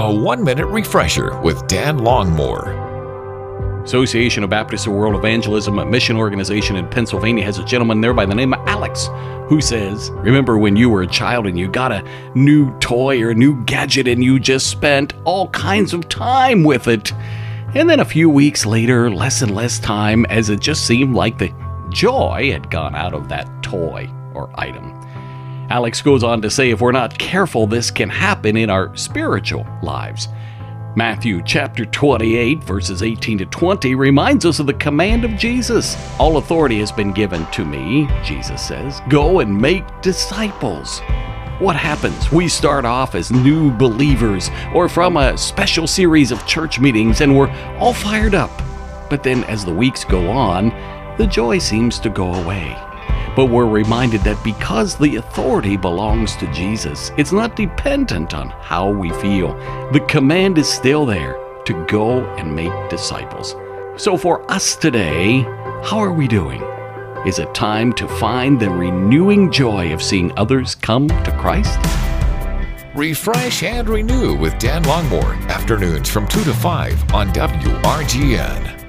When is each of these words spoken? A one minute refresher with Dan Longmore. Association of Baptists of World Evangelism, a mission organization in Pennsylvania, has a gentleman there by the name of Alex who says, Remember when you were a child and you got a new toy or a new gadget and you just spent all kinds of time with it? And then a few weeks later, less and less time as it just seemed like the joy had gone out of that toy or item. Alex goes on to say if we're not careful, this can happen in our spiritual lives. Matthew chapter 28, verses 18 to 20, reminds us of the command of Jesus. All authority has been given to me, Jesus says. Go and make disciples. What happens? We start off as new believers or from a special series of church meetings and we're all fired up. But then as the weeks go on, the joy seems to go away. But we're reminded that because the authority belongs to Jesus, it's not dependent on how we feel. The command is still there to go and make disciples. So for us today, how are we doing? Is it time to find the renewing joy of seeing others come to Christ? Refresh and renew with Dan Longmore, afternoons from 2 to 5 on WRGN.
A 0.00 0.10
one 0.10 0.42
minute 0.42 0.64
refresher 0.64 1.38
with 1.42 1.66
Dan 1.66 1.98
Longmore. 1.98 3.84
Association 3.84 4.42
of 4.42 4.48
Baptists 4.48 4.86
of 4.86 4.94
World 4.94 5.14
Evangelism, 5.14 5.78
a 5.78 5.84
mission 5.84 6.16
organization 6.16 6.76
in 6.76 6.88
Pennsylvania, 6.88 7.44
has 7.44 7.58
a 7.58 7.64
gentleman 7.66 8.00
there 8.00 8.14
by 8.14 8.24
the 8.24 8.34
name 8.34 8.54
of 8.54 8.66
Alex 8.66 9.10
who 9.46 9.60
says, 9.60 10.10
Remember 10.12 10.56
when 10.56 10.74
you 10.74 10.88
were 10.88 11.02
a 11.02 11.06
child 11.06 11.46
and 11.46 11.58
you 11.58 11.68
got 11.68 11.92
a 11.92 12.02
new 12.34 12.74
toy 12.78 13.20
or 13.20 13.28
a 13.28 13.34
new 13.34 13.62
gadget 13.66 14.08
and 14.08 14.24
you 14.24 14.40
just 14.40 14.68
spent 14.68 15.12
all 15.24 15.48
kinds 15.48 15.92
of 15.92 16.08
time 16.08 16.64
with 16.64 16.88
it? 16.88 17.12
And 17.74 17.90
then 17.90 18.00
a 18.00 18.04
few 18.06 18.30
weeks 18.30 18.64
later, 18.64 19.10
less 19.10 19.42
and 19.42 19.54
less 19.54 19.78
time 19.78 20.24
as 20.30 20.48
it 20.48 20.60
just 20.60 20.86
seemed 20.86 21.14
like 21.14 21.36
the 21.36 21.52
joy 21.90 22.50
had 22.50 22.70
gone 22.70 22.94
out 22.94 23.12
of 23.12 23.28
that 23.28 23.62
toy 23.62 24.10
or 24.32 24.50
item. 24.58 24.98
Alex 25.70 26.02
goes 26.02 26.24
on 26.24 26.42
to 26.42 26.50
say 26.50 26.70
if 26.70 26.80
we're 26.80 26.90
not 26.90 27.16
careful, 27.16 27.64
this 27.64 27.92
can 27.92 28.08
happen 28.08 28.56
in 28.56 28.68
our 28.68 28.94
spiritual 28.96 29.64
lives. 29.84 30.26
Matthew 30.96 31.40
chapter 31.44 31.86
28, 31.86 32.64
verses 32.64 33.04
18 33.04 33.38
to 33.38 33.46
20, 33.46 33.94
reminds 33.94 34.44
us 34.44 34.58
of 34.58 34.66
the 34.66 34.74
command 34.74 35.24
of 35.24 35.36
Jesus. 35.36 35.96
All 36.18 36.38
authority 36.38 36.80
has 36.80 36.90
been 36.90 37.12
given 37.12 37.46
to 37.52 37.64
me, 37.64 38.08
Jesus 38.24 38.66
says. 38.66 39.00
Go 39.08 39.38
and 39.38 39.56
make 39.56 39.84
disciples. 40.02 40.98
What 41.60 41.76
happens? 41.76 42.32
We 42.32 42.48
start 42.48 42.84
off 42.84 43.14
as 43.14 43.30
new 43.30 43.70
believers 43.70 44.50
or 44.74 44.88
from 44.88 45.16
a 45.16 45.38
special 45.38 45.86
series 45.86 46.32
of 46.32 46.44
church 46.48 46.80
meetings 46.80 47.20
and 47.20 47.38
we're 47.38 47.50
all 47.78 47.94
fired 47.94 48.34
up. 48.34 48.50
But 49.08 49.22
then 49.22 49.44
as 49.44 49.64
the 49.64 49.72
weeks 49.72 50.02
go 50.02 50.28
on, 50.30 50.70
the 51.16 51.28
joy 51.28 51.58
seems 51.58 52.00
to 52.00 52.10
go 52.10 52.34
away. 52.34 52.76
But 53.36 53.46
we're 53.46 53.66
reminded 53.66 54.22
that 54.22 54.42
because 54.42 54.96
the 54.96 55.16
authority 55.16 55.76
belongs 55.76 56.36
to 56.36 56.52
Jesus, 56.52 57.12
it's 57.16 57.32
not 57.32 57.56
dependent 57.56 58.34
on 58.34 58.50
how 58.50 58.90
we 58.90 59.10
feel. 59.14 59.54
The 59.92 60.04
command 60.08 60.58
is 60.58 60.68
still 60.68 61.06
there 61.06 61.38
to 61.64 61.86
go 61.86 62.24
and 62.36 62.54
make 62.54 62.72
disciples. 62.90 63.54
So 63.96 64.16
for 64.16 64.50
us 64.50 64.74
today, 64.76 65.42
how 65.84 65.98
are 65.98 66.12
we 66.12 66.26
doing? 66.26 66.62
Is 67.26 67.38
it 67.38 67.54
time 67.54 67.92
to 67.94 68.08
find 68.08 68.58
the 68.58 68.70
renewing 68.70 69.52
joy 69.52 69.92
of 69.92 70.02
seeing 70.02 70.32
others 70.38 70.74
come 70.74 71.06
to 71.06 71.36
Christ? 71.38 71.78
Refresh 72.94 73.62
and 73.62 73.88
renew 73.88 74.34
with 74.34 74.58
Dan 74.58 74.82
Longmore, 74.84 75.40
afternoons 75.48 76.08
from 76.08 76.26
2 76.26 76.42
to 76.44 76.52
5 76.52 77.14
on 77.14 77.28
WRGN. 77.28 78.79